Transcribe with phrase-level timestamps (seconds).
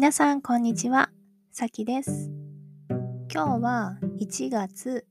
[0.00, 1.10] 皆さんこんにちは、
[1.52, 2.30] さきです。
[3.30, 5.04] 今日は1月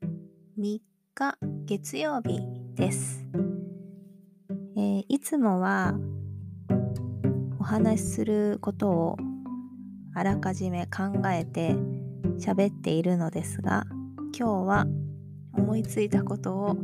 [0.60, 0.80] 3
[1.14, 1.38] 日
[1.68, 2.39] 月曜日
[2.73, 3.23] です。
[4.75, 5.94] えーいつもは
[7.60, 9.18] お話しすることを
[10.16, 11.76] あらかじめ考えて
[12.40, 13.86] 喋っているのですが、
[14.36, 14.88] 今日は
[15.54, 16.78] 思いついたことを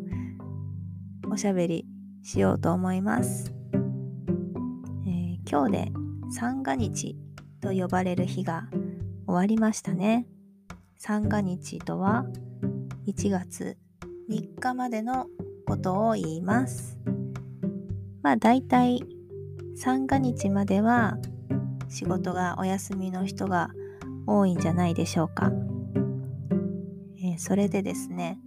[1.32, 1.88] おしゃべり
[2.22, 3.52] しようと思います。
[5.08, 5.92] えー今日で
[6.30, 7.25] 三が日
[7.66, 8.68] と呼ばれる日が
[9.26, 10.28] 終わりましたね。
[10.98, 12.26] 三が日とは
[13.08, 13.76] 1月
[14.30, 15.26] 3日までの
[15.66, 17.00] ことを言います。
[18.22, 19.04] まあ大体
[19.76, 21.18] 三が日までは
[21.90, 23.72] 仕事がお休みの人が
[24.28, 25.52] 多いんじゃないでしょうか。
[27.18, 28.40] えーそれでですね、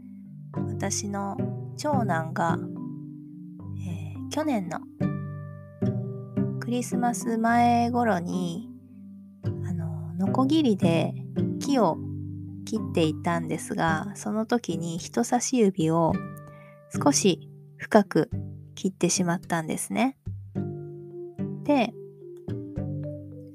[0.54, 1.36] 私の
[1.76, 2.56] 長男が、
[3.84, 4.78] えー去年の
[6.60, 8.67] クリスマス前頃に
[10.28, 11.14] ノコギリで
[11.58, 11.96] 木を
[12.66, 16.12] 切っていたんですがその時に人差し指を
[17.02, 17.48] 少し
[17.78, 18.30] 深く
[18.74, 20.18] 切ってしまったんですね。
[21.64, 21.94] で、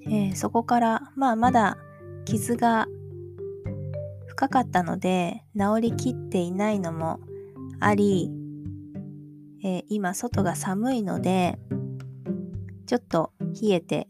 [0.08, 1.78] えーそこからまあまだ
[2.26, 2.88] 傷が
[4.26, 7.20] 深かったので治りきっていないのも
[7.80, 8.32] あり、
[9.64, 11.60] えー今外が寒いので
[12.88, 14.08] ちょっと冷えて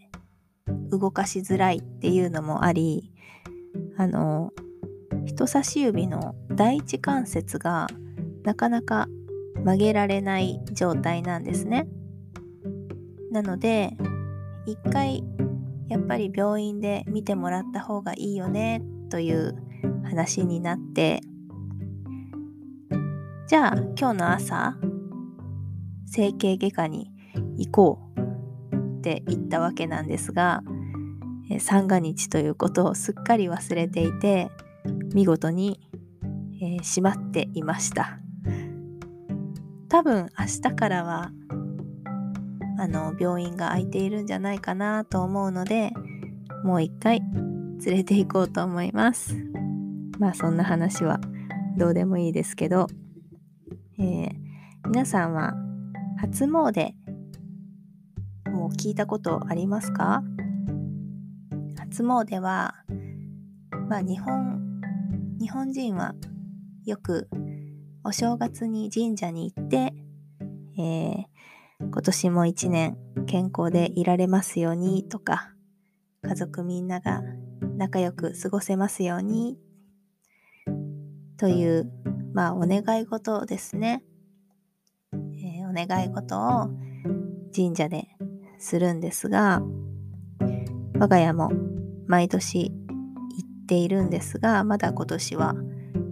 [0.97, 3.11] 動かしづらいっていうのもあり
[3.97, 4.52] あの
[5.25, 7.88] 人差し指の第一関節が
[8.44, 9.08] なかなか
[9.63, 11.88] 曲げられない状態なんですね。
[13.31, 13.95] なので
[14.66, 15.23] 一回
[15.88, 19.55] やっぱり病院で見てもらった方がいいよねという
[20.03, 21.22] 話になって
[23.47, 24.78] じゃあ今日の朝
[26.05, 27.11] 整形外科に
[27.57, 28.19] 行こう
[29.00, 30.63] って言ったわけなんですが、
[31.59, 34.50] 三が日ということをすっかり忘れていて
[35.13, 35.79] 見事に、
[36.62, 38.19] えー閉まっていました。
[39.90, 41.31] 多分明日からは
[42.79, 45.91] あの病院が空いているんじゃないかなと思うので
[46.63, 49.35] もう一回連れて行こうと思います。
[50.19, 51.19] まあそんな話は
[51.78, 52.88] どうでもいいですけど、
[54.00, 54.34] えー
[54.85, 55.53] 皆さんは
[56.18, 56.91] 初詣
[58.51, 60.23] もう聞いたことありますか？
[61.94, 62.74] 初詣は、
[63.88, 64.81] まあ日本、
[65.40, 66.16] 日本人は
[66.86, 67.30] よく
[68.04, 69.94] お正月に神社に行って、
[70.76, 71.24] えー
[71.80, 75.54] 今年も一年健康でいられますようにとか、
[76.24, 77.22] 家族みんなが
[77.78, 79.60] 仲良く過ごせますように
[81.38, 81.92] という、
[82.34, 84.04] まあお願い事ですね。
[85.14, 86.70] えーお願い事を
[87.56, 88.08] 神社で
[88.58, 89.62] するんですが
[91.00, 91.52] 我が家も
[92.08, 95.56] 毎年行っているんですがまだ今年は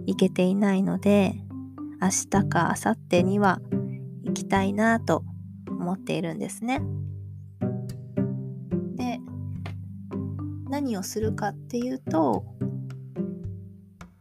[0.06, 1.34] 行けていないので
[2.00, 3.60] 明日か明後日には
[4.24, 5.24] 行きたいなと
[5.68, 6.82] 思っているんですね。
[8.96, 9.20] で
[10.68, 12.44] 何をするかっていうと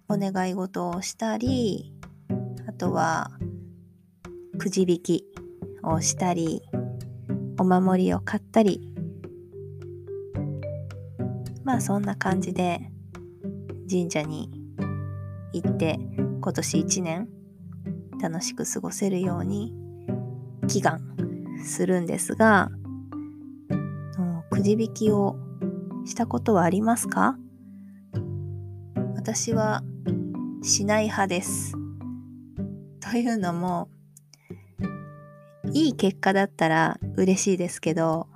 [0.08, 1.94] お願い事をしたり
[2.68, 3.31] あとは
[4.60, 5.26] くじ引き
[5.84, 6.62] をしたり
[7.58, 8.91] お守りを買ったり
[11.72, 12.92] まあそんな感じで
[13.90, 14.52] 神社に
[15.54, 15.98] 行って
[16.42, 17.30] 今年一年
[18.22, 19.74] 楽しく過ごせるように
[20.68, 21.00] 祈願
[21.64, 22.70] するんですが
[24.50, 25.38] くじ引きを
[26.04, 27.38] したことはありますか？
[29.16, 29.81] 私は
[30.62, 31.74] しない派です。
[33.00, 33.88] というのも
[35.72, 38.28] いい結果だったら嬉しいですけど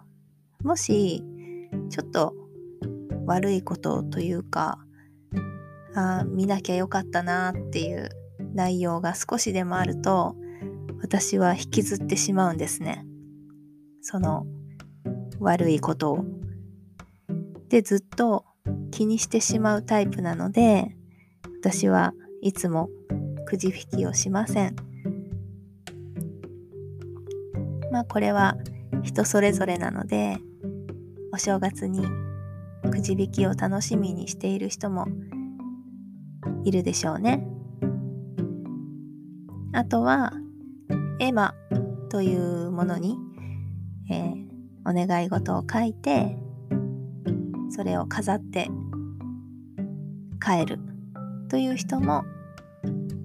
[0.63, 1.21] もし
[1.89, 2.33] ちょっと
[3.25, 4.79] 悪いことというか
[5.95, 8.09] あ見なきゃよかったなっていう
[8.53, 10.35] 内容が少しでもあると
[11.01, 13.05] 私は引きずってしまうんですね。
[14.01, 14.45] その
[15.39, 16.25] 悪いことを。
[17.69, 18.45] でずっと
[18.91, 20.95] 気にしてしまうタイプなので
[21.59, 22.89] 私はいつも
[23.45, 24.75] くじ引きをしません。
[27.91, 28.57] まあこれは
[29.03, 30.37] 人それぞれなので
[31.31, 32.05] お正月に
[32.89, 35.07] くじ引きを楽しみにしている人も
[36.63, 37.45] いるでしょうね。
[39.73, 40.33] あとは
[41.19, 41.53] 絵馬
[42.09, 43.17] というものに、
[44.09, 44.45] えー
[44.87, 46.37] お願い事を書いて
[47.71, 48.69] それを飾って
[50.39, 50.79] 帰る
[51.49, 52.23] という人も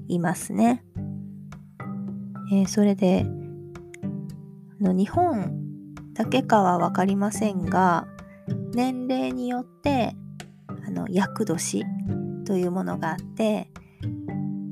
[0.08, 0.82] いますね。
[2.50, 3.26] えーそれで
[4.80, 5.60] あの日本
[6.14, 8.08] だけかは分かりませんが
[8.72, 10.14] 年齢によって
[10.86, 11.84] あの厄年
[12.44, 13.68] というものがあって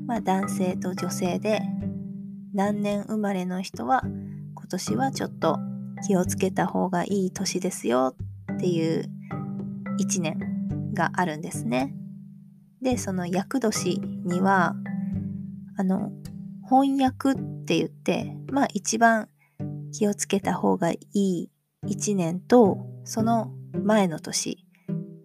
[0.07, 1.61] まあ男性と女性で
[2.53, 4.01] 何年生まれの人は
[4.55, 5.59] 今年はちょっと
[6.05, 8.15] 気をつけた方がいい年ですよ
[8.53, 9.09] っていう
[9.99, 11.93] 1年があるんですね。
[12.81, 14.73] でその厄年には
[15.77, 16.11] あの
[16.69, 17.35] 翻訳っ
[17.65, 19.27] て言ってまあ一番
[19.91, 21.49] 気をつけた方がいい
[21.85, 24.65] 1年とその前の年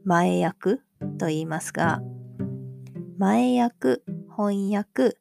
[0.04, 0.82] 前役
[1.18, 2.00] と言いますが
[3.18, 5.16] 前役翻訳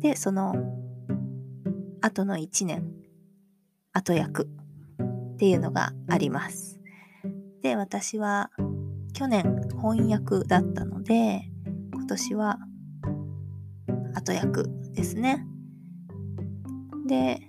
[0.00, 0.54] でその
[2.00, 2.84] 後の1年
[3.92, 4.48] 後役
[5.32, 6.78] っていうのがあります。
[7.62, 8.50] で私は
[9.12, 11.42] 去年翻訳だったので
[11.92, 12.58] 今年は
[14.14, 15.46] 後役ですね。
[17.06, 17.46] で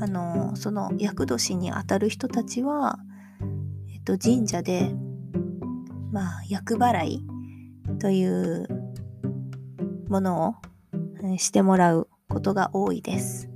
[0.00, 2.98] あのその厄年にあたる人たちは、
[4.08, 4.94] と、神社で
[6.10, 7.26] まあ厄払い
[8.00, 8.66] という
[10.08, 10.56] もの
[11.28, 13.50] をしてもらうことが多いです。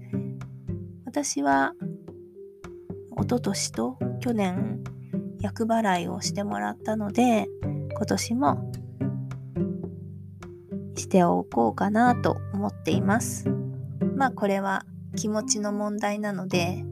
[1.06, 1.72] 私は
[3.16, 4.84] 一昨年と去年
[5.40, 7.46] 厄払いをしてもらったので
[7.94, 8.72] 今年も
[10.96, 13.48] しておこうかなと思っています。
[14.16, 14.84] まあこれは
[15.16, 16.84] 気持ちの問題なので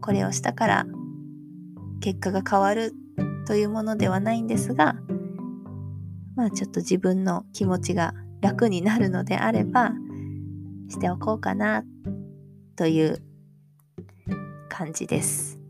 [0.00, 0.86] これをしたから
[2.02, 2.92] 結果が変わる
[3.46, 4.96] というものではないんですが
[6.34, 9.92] まあちょっと自分の気持ちが楽になるのであれば
[10.88, 11.84] しておこうかな
[12.76, 13.22] という
[14.68, 15.60] 感じです。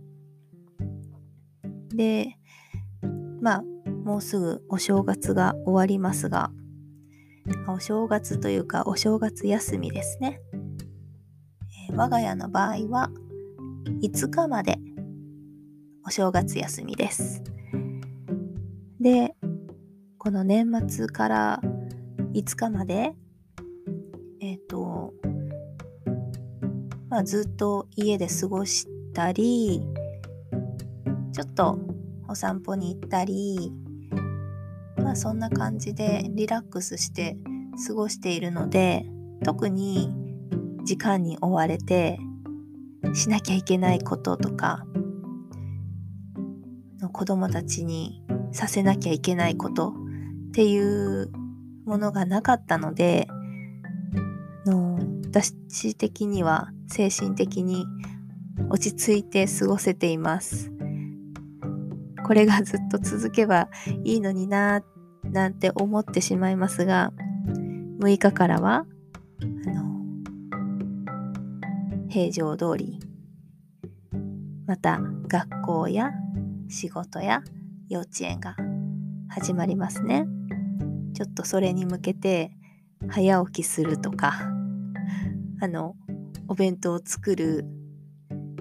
[1.94, 2.36] で
[3.40, 3.62] まあ
[4.04, 6.50] もうすぐお正月が終わりますが
[7.68, 10.40] お正月というかお正月休みですね。
[11.90, 13.10] え我が家の場合は
[14.00, 14.78] 5日まで
[16.04, 17.42] お正月休みです。
[19.00, 19.34] で、
[20.18, 21.60] この年末から
[22.34, 23.14] 5日まで、
[24.40, 25.12] えっ、ー、と、
[27.08, 29.82] まあ、ずっと家で過ごしたり、
[31.32, 31.78] ちょっと
[32.28, 33.72] お散歩に行ったり、
[34.96, 37.36] まあそんな感じでリラックスして
[37.86, 39.04] 過ごしているので、
[39.44, 40.14] 特に
[40.84, 42.18] 時間に追われて
[43.14, 44.84] しなきゃいけないこととか
[47.02, 48.22] の子供たちに
[48.52, 49.92] させなきゃいけないこと
[50.48, 51.30] っていう
[51.84, 53.26] ものがなかったので
[54.64, 57.84] の私的には精神的に
[58.70, 60.70] 落ち着いて過ごせています。
[62.24, 63.68] これがずっと続けば
[64.04, 64.82] いいのにな
[65.24, 67.12] なんて思ってしまいますが
[68.00, 68.86] 6日からは
[69.66, 70.00] あの
[72.08, 73.00] 平常通り
[74.66, 76.12] また学校や
[76.72, 77.42] 仕事や
[77.88, 78.56] 幼稚園が
[79.28, 80.26] 始まりますね。
[81.14, 82.50] ちょっとそれに向けて
[83.08, 84.32] 早起きするとか
[85.60, 85.94] あの
[86.48, 87.66] お弁当を作る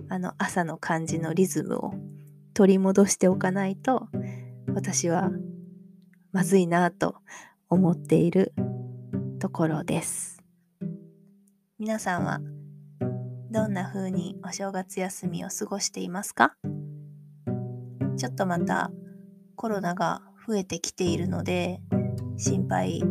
[0.09, 1.93] あの朝の感じのリズムを
[2.53, 4.09] 取り戻しておかないと
[4.73, 5.31] 私は
[6.33, 7.15] まずいなと
[7.69, 8.53] 思っている
[9.39, 10.43] ところです。
[11.79, 12.41] 皆さんは
[13.49, 16.55] どんな風にお正月休みを過ごしていますか？
[18.21, 18.91] ちょっとまた
[19.55, 21.81] コロナが増えてきているので
[22.37, 23.03] 心配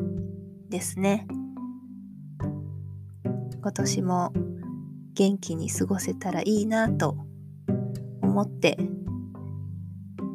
[0.68, 1.26] ですね。
[3.60, 4.32] 今年も
[5.14, 7.16] 元気に過ごせたらいいなと
[8.22, 8.78] 思って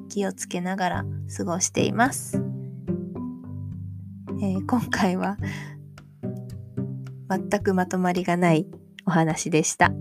[0.09, 1.05] 気をつけながら
[1.37, 2.43] 過ごしています。
[4.41, 5.37] えー、今回は
[7.29, 8.67] 全くまとまりがない
[9.05, 9.93] お話でした。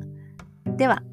[0.76, 1.04] では